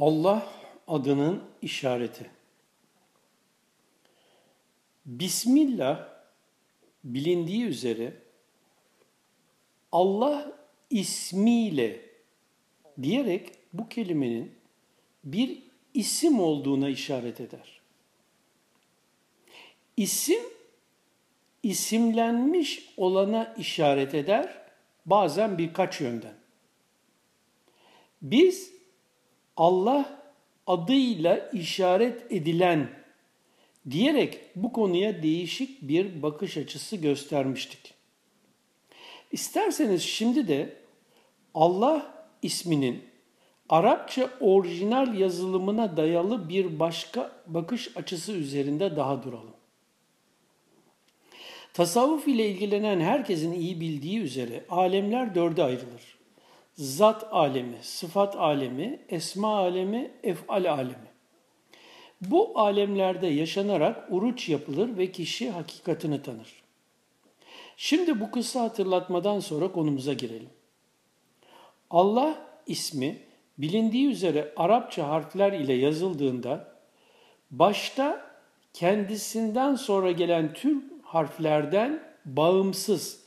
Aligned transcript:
Allah 0.00 0.46
adının 0.88 1.42
işareti. 1.62 2.30
Bismillah 5.06 6.08
bilindiği 7.04 7.64
üzere 7.64 8.12
Allah 9.92 10.52
ismiyle 10.90 12.00
diyerek 13.02 13.52
bu 13.72 13.88
kelimenin 13.88 14.52
bir 15.24 15.62
isim 15.94 16.40
olduğuna 16.40 16.88
işaret 16.88 17.40
eder. 17.40 17.80
İsim 19.96 20.42
isimlenmiş 21.62 22.88
olana 22.96 23.54
işaret 23.58 24.14
eder 24.14 24.62
bazen 25.06 25.58
birkaç 25.58 26.00
yönden. 26.00 26.34
Biz 28.22 28.79
Allah 29.60 30.22
adıyla 30.66 31.50
işaret 31.52 32.32
edilen 32.32 32.88
diyerek 33.90 34.40
bu 34.56 34.72
konuya 34.72 35.22
değişik 35.22 35.82
bir 35.82 36.22
bakış 36.22 36.56
açısı 36.56 36.96
göstermiştik. 36.96 37.94
İsterseniz 39.32 40.02
şimdi 40.02 40.48
de 40.48 40.76
Allah 41.54 42.26
isminin 42.42 43.04
Arapça 43.68 44.30
orijinal 44.40 45.18
yazılımına 45.18 45.96
dayalı 45.96 46.48
bir 46.48 46.78
başka 46.78 47.32
bakış 47.46 47.96
açısı 47.96 48.32
üzerinde 48.32 48.96
daha 48.96 49.22
duralım. 49.22 49.54
Tasavvuf 51.74 52.28
ile 52.28 52.50
ilgilenen 52.50 53.00
herkesin 53.00 53.52
iyi 53.52 53.80
bildiği 53.80 54.18
üzere 54.18 54.64
alemler 54.70 55.34
dörde 55.34 55.62
ayrılır. 55.62 56.19
Zat 56.80 57.28
alemi, 57.30 57.76
sıfat 57.82 58.36
alemi, 58.36 59.00
esma 59.08 59.56
alemi, 59.56 60.10
efal 60.22 60.72
alemi. 60.72 61.10
Bu 62.20 62.58
alemlerde 62.58 63.26
yaşanarak 63.26 64.06
uruç 64.10 64.48
yapılır 64.48 64.98
ve 64.98 65.12
kişi 65.12 65.50
hakikatini 65.50 66.22
tanır. 66.22 66.62
Şimdi 67.76 68.20
bu 68.20 68.30
kısa 68.30 68.60
hatırlatmadan 68.60 69.40
sonra 69.40 69.72
konumuza 69.72 70.12
girelim. 70.12 70.50
Allah 71.90 72.46
ismi 72.66 73.18
bilindiği 73.58 74.08
üzere 74.08 74.52
Arapça 74.56 75.08
harfler 75.08 75.52
ile 75.52 75.72
yazıldığında 75.72 76.74
başta 77.50 78.30
kendisinden 78.72 79.74
sonra 79.74 80.10
gelen 80.10 80.52
tüm 80.52 80.84
harflerden 81.02 82.02
bağımsız 82.24 83.20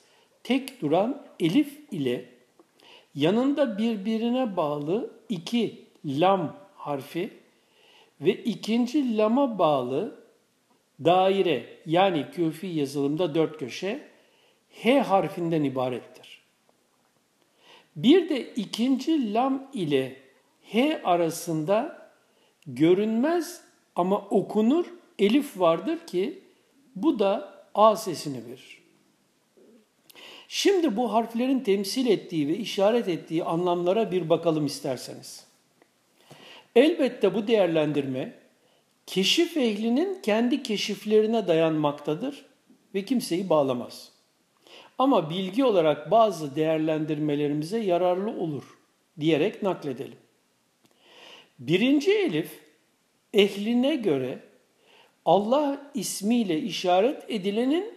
tek 0.44 0.82
duran 0.82 1.28
elif 1.40 1.80
ile 1.92 2.33
yanında 3.16 3.78
birbirine 3.78 4.58
bağlı 4.58 5.14
iki 5.30 5.86
lam 6.06 6.56
harfi 6.76 7.30
ve 8.22 8.34
ikinci 8.34 9.18
lama 9.18 9.60
bağlı 9.60 10.24
daire 11.06 11.66
yani 11.86 12.26
küfi 12.32 12.68
yazılımda 12.68 13.36
dört 13.36 13.58
köşe 13.60 14.08
H 14.70 15.00
harfinden 15.00 15.64
ibarettir. 15.64 16.44
Bir 17.96 18.30
de 18.30 18.54
ikinci 18.54 19.34
lam 19.34 19.70
ile 19.74 20.18
H 20.72 21.02
arasında 21.04 22.10
görünmez 22.68 23.64
ama 23.96 24.18
okunur 24.18 24.86
elif 25.20 25.60
vardır 25.60 26.08
ki 26.08 26.44
bu 26.96 27.20
da 27.20 27.54
A 27.74 27.96
sesini 27.96 28.46
verir. 28.46 28.83
Şimdi 30.48 30.98
bu 30.98 31.14
harflerin 31.14 31.60
temsil 31.60 32.08
ettiği 32.08 32.48
ve 32.48 32.58
işaret 32.58 33.08
ettiği 33.08 33.44
anlamlara 33.44 34.12
bir 34.12 34.30
bakalım 34.30 34.66
isterseniz. 34.66 35.46
Elbette 36.76 37.34
bu 37.34 37.48
değerlendirme 37.48 38.34
keşif 39.06 39.58
ehlinin 39.58 40.22
kendi 40.22 40.64
keşiflerine 40.64 41.48
dayanmaktadır 41.48 42.46
ve 42.96 43.06
kimseyi 43.06 43.50
bağlamaz. 43.50 44.12
Ama 44.98 45.30
bilgi 45.30 45.66
olarak 45.66 46.12
bazı 46.12 46.56
değerlendirmelerimize 46.56 47.80
yararlı 47.80 48.32
olur 48.32 48.64
diyerek 49.20 49.64
nakledelim. 49.64 50.18
Birinci 51.60 52.12
elif 52.12 52.60
ehline 53.34 53.96
göre 53.96 54.40
Allah 55.26 55.92
ismiyle 55.94 56.60
işaret 56.60 57.24
edilenin 57.30 57.94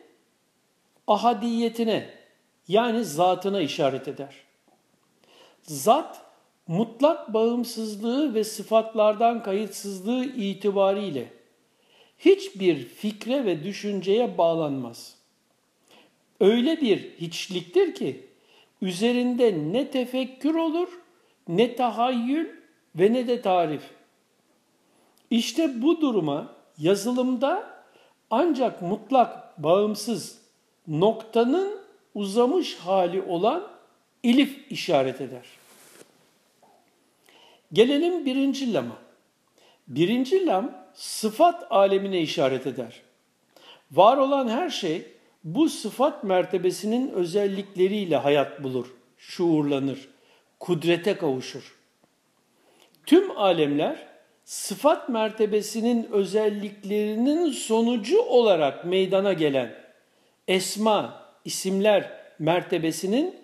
ahadiyetine 1.06 2.15
yani 2.68 3.04
zatına 3.04 3.60
işaret 3.60 4.08
eder. 4.08 4.34
Zat 5.62 6.20
mutlak 6.66 7.34
bağımsızlığı 7.34 8.34
ve 8.34 8.44
sıfatlardan 8.44 9.42
kayıtsızlığı 9.42 10.24
itibariyle 10.24 11.32
hiçbir 12.18 12.84
fikre 12.84 13.44
ve 13.44 13.64
düşünceye 13.64 14.38
bağlanmaz. 14.38 15.16
Öyle 16.40 16.80
bir 16.80 16.98
hiçliktir 17.20 17.94
ki 17.94 18.26
üzerinde 18.82 19.72
ne 19.72 19.90
tefekkür 19.90 20.54
olur, 20.54 20.88
ne 21.48 21.76
tahayyül 21.76 22.48
ve 22.96 23.12
ne 23.12 23.28
de 23.28 23.42
tarif. 23.42 23.82
İşte 25.30 25.82
bu 25.82 26.00
duruma 26.00 26.52
yazılımda 26.78 27.70
ancak 28.30 28.82
mutlak 28.82 29.62
bağımsız 29.62 30.38
noktanın 30.88 31.85
uzamış 32.16 32.74
hali 32.76 33.22
olan 33.22 33.68
elif 34.24 34.72
işaret 34.72 35.20
eder. 35.20 35.46
Gelelim 37.72 38.26
birinci 38.26 38.72
lama. 38.72 38.96
Birinci 39.88 40.46
lam 40.46 40.86
sıfat 40.94 41.66
alemine 41.70 42.20
işaret 42.20 42.66
eder. 42.66 43.02
Var 43.92 44.16
olan 44.16 44.48
her 44.48 44.70
şey 44.70 45.06
bu 45.44 45.68
sıfat 45.68 46.24
mertebesinin 46.24 47.10
özellikleriyle 47.10 48.16
hayat 48.16 48.62
bulur, 48.62 48.86
şuurlanır, 49.18 50.08
kudrete 50.60 51.16
kavuşur. 51.16 51.76
Tüm 53.06 53.38
alemler 53.38 54.06
sıfat 54.44 55.08
mertebesinin 55.08 56.08
özelliklerinin 56.12 57.50
sonucu 57.50 58.22
olarak 58.22 58.84
meydana 58.84 59.32
gelen 59.32 59.74
esma, 60.48 61.25
isimler 61.46 62.12
mertebesinin 62.38 63.36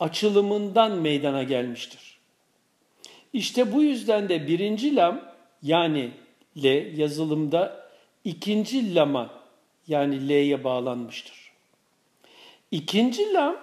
açılımından 0.00 0.92
meydana 0.92 1.42
gelmiştir. 1.42 2.18
İşte 3.32 3.72
bu 3.72 3.82
yüzden 3.82 4.28
de 4.28 4.46
birinci 4.46 4.96
lam 4.96 5.20
yani 5.62 6.10
L 6.56 6.64
yazılımda 6.98 7.90
ikinci 8.24 8.94
lama 8.94 9.30
yani 9.88 10.28
L'ye 10.28 10.64
bağlanmıştır. 10.64 11.52
İkinci 12.70 13.34
lam 13.34 13.56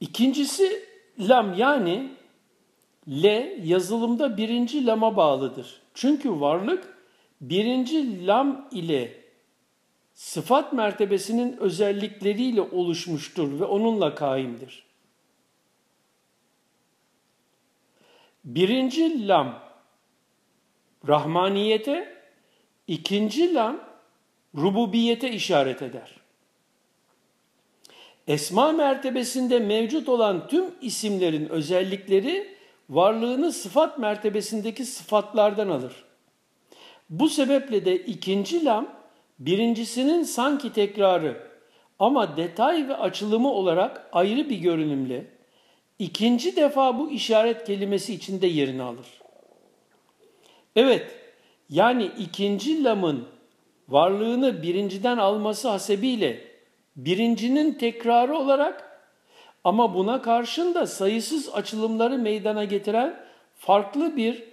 ikincisi 0.00 0.84
lam 1.18 1.54
yani 1.58 2.08
L 3.08 3.24
yazılımda 3.64 4.36
birinci 4.36 4.86
lama 4.86 5.16
bağlıdır. 5.16 5.80
Çünkü 5.94 6.40
varlık 6.40 6.98
birinci 7.40 8.26
lam 8.26 8.68
ile 8.72 9.21
sıfat 10.22 10.72
mertebesinin 10.72 11.56
özellikleriyle 11.56 12.60
oluşmuştur 12.60 13.60
ve 13.60 13.64
onunla 13.64 14.14
kaimdir. 14.14 14.84
Birinci 18.44 19.28
lam 19.28 19.62
rahmaniyete, 21.08 22.22
ikinci 22.86 23.54
lam 23.54 23.80
rububiyete 24.56 25.30
işaret 25.30 25.82
eder. 25.82 26.16
Esma 28.26 28.72
mertebesinde 28.72 29.58
mevcut 29.58 30.08
olan 30.08 30.48
tüm 30.48 30.64
isimlerin 30.80 31.48
özellikleri 31.48 32.56
varlığını 32.90 33.52
sıfat 33.52 33.98
mertebesindeki 33.98 34.84
sıfatlardan 34.84 35.68
alır. 35.68 36.04
Bu 37.10 37.28
sebeple 37.28 37.84
de 37.84 37.96
ikinci 37.96 38.64
lam 38.64 39.01
birincisinin 39.46 40.22
sanki 40.22 40.72
tekrarı 40.72 41.36
ama 41.98 42.36
detay 42.36 42.88
ve 42.88 42.96
açılımı 42.96 43.52
olarak 43.52 44.08
ayrı 44.12 44.50
bir 44.50 44.56
görünümle 44.56 45.26
ikinci 45.98 46.56
defa 46.56 46.98
bu 46.98 47.10
işaret 47.10 47.64
kelimesi 47.64 48.14
içinde 48.14 48.46
yerini 48.46 48.82
alır. 48.82 49.06
Evet, 50.76 51.10
yani 51.70 52.10
ikinci 52.18 52.84
lamın 52.84 53.24
varlığını 53.88 54.62
birinciden 54.62 55.18
alması 55.18 55.68
hasebiyle 55.68 56.40
birincinin 56.96 57.72
tekrarı 57.72 58.36
olarak 58.36 59.00
ama 59.64 59.94
buna 59.94 60.22
karşın 60.22 60.74
da 60.74 60.86
sayısız 60.86 61.54
açılımları 61.54 62.18
meydana 62.18 62.64
getiren 62.64 63.20
farklı 63.56 64.16
bir 64.16 64.51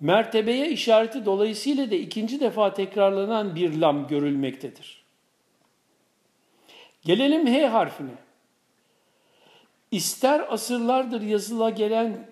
mertebeye 0.00 0.70
işareti 0.70 1.24
dolayısıyla 1.24 1.90
da 1.90 1.94
ikinci 1.94 2.40
defa 2.40 2.74
tekrarlanan 2.74 3.54
bir 3.54 3.78
lam 3.78 4.06
görülmektedir. 4.06 5.04
Gelelim 7.04 7.46
H 7.46 7.66
harfine. 7.66 8.14
İster 9.90 10.52
asırlardır 10.52 11.20
yazıla 11.20 11.70
gelen 11.70 12.30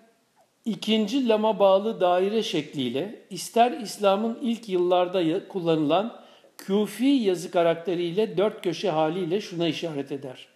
ikinci 0.65 1.29
lama 1.29 1.59
bağlı 1.59 2.01
daire 2.01 2.43
şekliyle 2.43 3.23
ister 3.31 3.73
İslam'ın 3.73 4.39
ilk 4.43 4.69
yıllarda 4.69 5.49
kullanılan 5.49 6.25
küfi 6.59 7.05
yazı 7.05 7.51
karakteriyle 7.51 8.37
dört 8.37 8.63
köşe 8.63 8.91
haliyle 8.91 9.41
şuna 9.41 9.69
işaret 9.69 10.13
eder. 10.13 10.49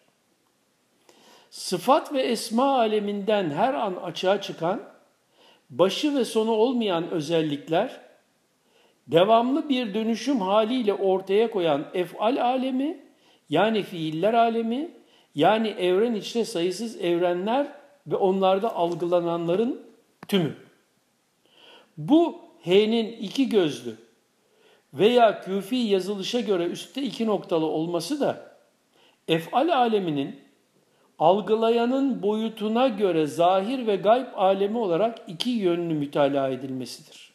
Sıfat 1.50 2.12
ve 2.12 2.22
esma 2.22 2.78
aleminden 2.78 3.50
her 3.50 3.74
an 3.74 3.94
açığa 3.94 4.40
çıkan, 4.40 4.82
başı 5.70 6.14
ve 6.16 6.24
sonu 6.24 6.50
olmayan 6.50 7.10
özellikler, 7.10 8.00
devamlı 9.06 9.68
bir 9.68 9.94
dönüşüm 9.94 10.40
haliyle 10.40 10.94
ortaya 10.94 11.50
koyan 11.50 11.86
efal 11.94 12.36
alemi, 12.36 13.04
yani 13.48 13.82
fiiller 13.82 14.34
alemi, 14.34 14.90
yani 15.34 15.68
evren 15.68 16.14
içinde 16.14 16.44
sayısız 16.44 17.00
evrenler 17.00 17.66
ve 18.06 18.16
onlarda 18.16 18.76
algılananların 18.76 19.82
tümü. 20.28 20.54
Bu 21.96 22.38
H'nin 22.64 23.12
iki 23.12 23.48
gözlü 23.48 23.96
veya 24.94 25.40
küfi 25.40 25.76
yazılışa 25.76 26.40
göre 26.40 26.64
üstte 26.64 27.02
iki 27.02 27.26
noktalı 27.26 27.66
olması 27.66 28.20
da 28.20 28.56
efal 29.28 29.68
aleminin 29.68 30.40
algılayanın 31.18 32.22
boyutuna 32.22 32.88
göre 32.88 33.26
zahir 33.26 33.86
ve 33.86 33.96
gayb 33.96 34.26
alemi 34.34 34.78
olarak 34.78 35.18
iki 35.26 35.50
yönlü 35.50 35.94
mütalaa 35.94 36.48
edilmesidir. 36.48 37.32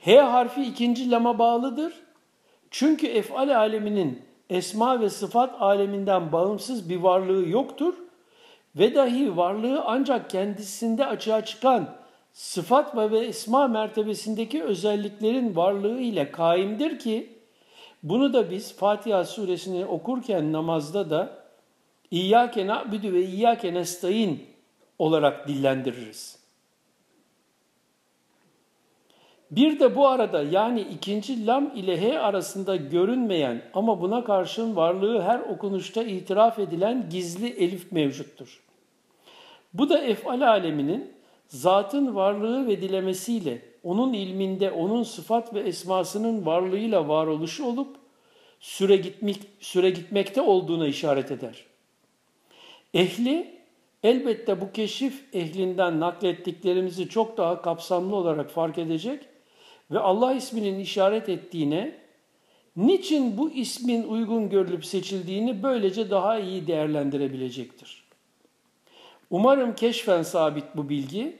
H 0.00 0.20
harfi 0.20 0.62
ikinci 0.62 1.10
lama 1.10 1.38
bağlıdır. 1.38 1.92
Çünkü 2.70 3.06
efal 3.06 3.56
aleminin 3.56 4.22
esma 4.50 5.00
ve 5.00 5.10
sıfat 5.10 5.62
aleminden 5.62 6.32
bağımsız 6.32 6.90
bir 6.90 6.96
varlığı 6.96 7.48
yoktur 7.48 7.94
ve 8.76 8.94
dahi 8.94 9.36
varlığı 9.36 9.82
ancak 9.84 10.30
kendisinde 10.30 11.06
açığa 11.06 11.44
çıkan 11.44 11.88
sıfat 12.32 12.96
ve 12.96 13.18
esma 13.18 13.68
mertebesindeki 13.68 14.62
özelliklerin 14.62 15.56
varlığı 15.56 16.00
ile 16.00 16.30
kaimdir 16.30 16.98
ki 16.98 17.38
bunu 18.02 18.32
da 18.32 18.50
biz 18.50 18.76
Fatiha 18.76 19.24
suresini 19.24 19.86
okurken 19.86 20.52
namazda 20.52 21.10
da 21.10 21.37
İyyâke 22.10 22.66
na'budu 22.66 23.12
ve 23.12 23.24
iyyâke 23.24 23.74
nestaîn 23.74 24.40
olarak 24.98 25.48
dillendiririz. 25.48 26.38
Bir 29.50 29.80
de 29.80 29.96
bu 29.96 30.08
arada 30.08 30.42
yani 30.42 30.80
ikinci 30.80 31.46
lam 31.46 31.76
ile 31.76 32.00
he 32.00 32.18
arasında 32.18 32.76
görünmeyen 32.76 33.62
ama 33.74 34.00
buna 34.00 34.24
karşın 34.24 34.76
varlığı 34.76 35.22
her 35.22 35.40
okunuşta 35.40 36.02
itiraf 36.02 36.58
edilen 36.58 37.10
gizli 37.10 37.48
elif 37.48 37.92
mevcuttur. 37.92 38.60
Bu 39.74 39.88
da 39.88 39.98
efal 39.98 40.40
aleminin 40.40 41.12
zatın 41.48 42.14
varlığı 42.14 42.66
ve 42.66 42.82
dilemesiyle, 42.82 43.62
onun 43.84 44.12
ilminde, 44.12 44.70
onun 44.70 45.02
sıfat 45.02 45.54
ve 45.54 45.60
esmasının 45.60 46.46
varlığıyla 46.46 47.08
varoluşu 47.08 47.64
olup 47.64 47.96
süre, 48.60 48.96
gitmek, 48.96 49.40
süre 49.60 49.90
gitmekte 49.90 50.40
olduğuna 50.40 50.86
işaret 50.86 51.30
eder. 51.30 51.67
Ehli 52.94 53.58
elbette 54.02 54.60
bu 54.60 54.72
keşif 54.72 55.34
ehlinden 55.34 56.00
naklettiklerimizi 56.00 57.08
çok 57.08 57.36
daha 57.36 57.62
kapsamlı 57.62 58.16
olarak 58.16 58.50
fark 58.50 58.78
edecek 58.78 59.24
ve 59.90 59.98
Allah 59.98 60.34
isminin 60.34 60.78
işaret 60.78 61.28
ettiğine, 61.28 61.98
niçin 62.76 63.38
bu 63.38 63.50
ismin 63.50 64.02
uygun 64.02 64.48
görülüp 64.48 64.86
seçildiğini 64.86 65.62
böylece 65.62 66.10
daha 66.10 66.38
iyi 66.38 66.66
değerlendirebilecektir. 66.66 68.04
Umarım 69.30 69.74
keşfen 69.74 70.22
sabit 70.22 70.64
bu 70.74 70.88
bilgi, 70.88 71.36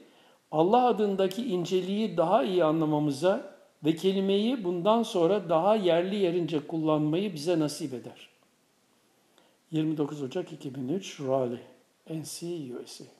Allah 0.51 0.85
adındaki 0.85 1.45
inceliği 1.45 2.17
daha 2.17 2.43
iyi 2.43 2.63
anlamamıza 2.63 3.59
ve 3.85 3.95
kelimeyi 3.95 4.63
bundan 4.63 5.03
sonra 5.03 5.49
daha 5.49 5.75
yerli 5.75 6.15
yerince 6.15 6.67
kullanmayı 6.67 7.33
bize 7.33 7.59
nasip 7.59 7.93
eder. 7.93 8.29
29 9.71 10.23
Ocak 10.23 10.49
2003 10.49 11.19
Raleigh, 11.19 11.63
NC, 12.09 12.71
USA 12.71 13.18